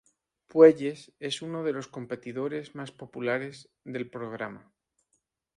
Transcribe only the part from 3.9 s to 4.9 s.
programa.